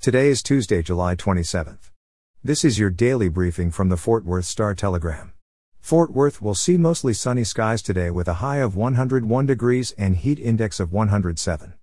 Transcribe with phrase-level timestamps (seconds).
[0.00, 1.90] Today is Tuesday, July 27th.
[2.42, 5.34] This is your daily briefing from the Fort Worth Star Telegram.
[5.78, 10.16] Fort Worth will see mostly sunny skies today with a high of 101 degrees and
[10.16, 11.74] heat index of 107.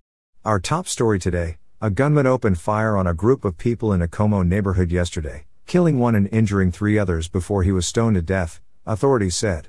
[0.44, 4.08] Our top story today a gunman opened fire on a group of people in a
[4.08, 8.60] Como neighborhood yesterday, killing one and injuring three others before he was stoned to death,
[8.84, 9.68] authorities said.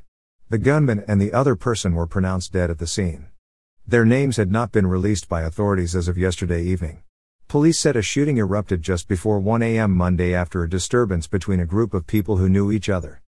[0.49, 3.27] The gunman and the other person were pronounced dead at the scene.
[3.87, 7.03] Their names had not been released by authorities as of yesterday evening.
[7.49, 9.89] Police said a shooting erupted just before 1 a.m.
[9.97, 13.23] Monday after a disturbance between a group of people who knew each other.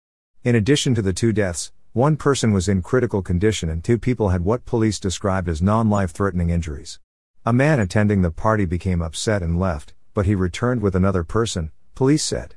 [0.44, 4.28] In addition to the two deaths, one person was in critical condition and two people
[4.28, 7.00] had what police described as non life threatening injuries.
[7.46, 11.72] A man attending the party became upset and left, but he returned with another person,
[11.96, 12.56] police said.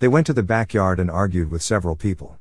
[0.00, 2.38] They went to the backyard and argued with several people.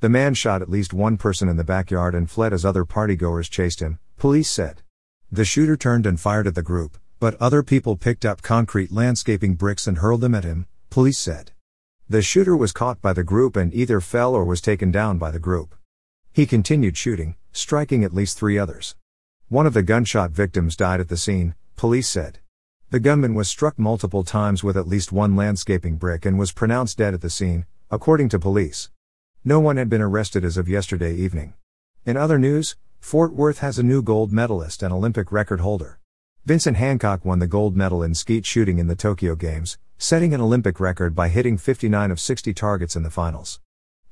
[0.00, 3.50] The man shot at least one person in the backyard and fled as other partygoers
[3.50, 4.80] chased him, Police said.
[5.30, 9.54] The shooter turned and fired at the group, but other people picked up concrete landscaping
[9.54, 11.52] bricks and hurled them at him, police said.
[12.08, 15.30] The shooter was caught by the group and either fell or was taken down by
[15.30, 15.74] the group.
[16.32, 18.94] He continued shooting, striking at least three others.
[19.48, 22.40] One of the gunshot victims died at the scene, police said.
[22.90, 26.98] The gunman was struck multiple times with at least one landscaping brick and was pronounced
[26.98, 28.90] dead at the scene, according to police.
[29.44, 31.54] No one had been arrested as of yesterday evening.
[32.04, 35.98] In other news, Fort Worth has a new gold medalist and Olympic record holder.
[36.46, 40.40] Vincent Hancock won the gold medal in skeet shooting in the Tokyo Games, setting an
[40.40, 43.58] Olympic record by hitting 59 of 60 targets in the finals.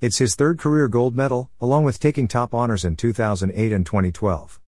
[0.00, 4.60] It's his third career gold medal, along with taking top honors in 2008 and 2012.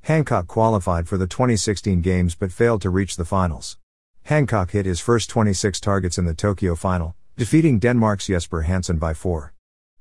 [0.00, 3.78] Hancock qualified for the 2016 Games but failed to reach the finals.
[4.24, 9.14] Hancock hit his first 26 targets in the Tokyo final, defeating Denmark's Jesper Hansen by
[9.14, 9.54] 4.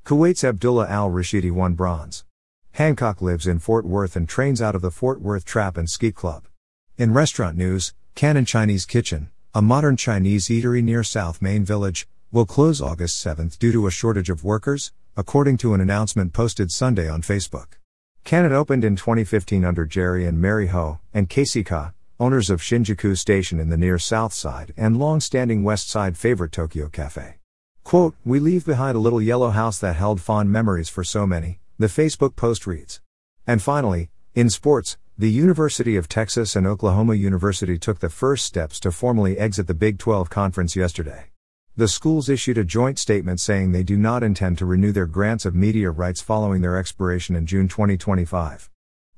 [0.05, 2.25] Kuwait's Abdullah Al Rashidi won bronze.
[2.71, 6.15] Hancock lives in Fort Worth and trains out of the Fort Worth Trap and Skeet
[6.15, 6.47] Club.
[7.01, 12.45] In restaurant news, Cannon Chinese Kitchen, a modern Chinese eatery near South Main Village, will
[12.45, 17.09] close August 7 due to a shortage of workers, according to an announcement posted Sunday
[17.09, 17.79] on Facebook.
[18.23, 23.17] Cannon opened in 2015 under Jerry and Mary Ho and Casey Ka, owners of Shinjuku
[23.17, 27.37] Station in the near South Side and long-standing West Side favorite Tokyo Cafe.
[27.83, 31.61] Quote, We leave behind a little yellow house that held fond memories for so many,
[31.79, 33.01] the Facebook post reads.
[33.47, 38.79] And finally, in sports, the University of Texas and Oklahoma University took the first steps
[38.79, 41.25] to formally exit the Big 12 conference yesterday.
[41.75, 45.45] The schools issued a joint statement saying they do not intend to renew their grants
[45.45, 48.69] of media rights following their expiration in June 2025.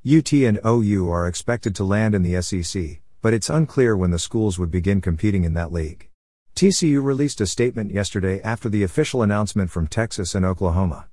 [0.06, 4.20] UT and OU are expected to land in the SEC, but it's unclear when the
[4.20, 6.10] schools would begin competing in that league.
[6.56, 11.08] TCU released a statement yesterday after the official announcement from Texas and Oklahoma.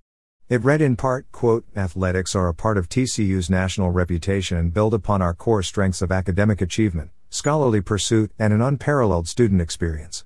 [0.51, 4.93] It read in part, quote, Athletics are a part of TCU's national reputation and build
[4.93, 10.25] upon our core strengths of academic achievement, scholarly pursuit, and an unparalleled student experience.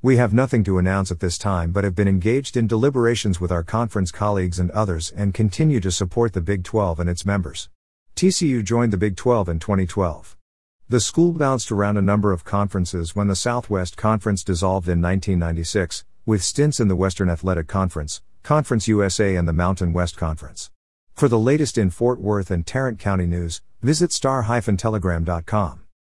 [0.00, 3.50] We have nothing to announce at this time but have been engaged in deliberations with
[3.50, 7.68] our conference colleagues and others and continue to support the Big 12 and its members.
[8.14, 10.36] TCU joined the Big 12 in 2012.
[10.88, 16.04] The school bounced around a number of conferences when the Southwest Conference dissolved in 1996,
[16.24, 20.70] with stints in the Western Athletic Conference, Conference USA and the Mountain West Conference.
[21.14, 25.83] For the latest in Fort Worth and Tarrant County news, visit star-telegram.com.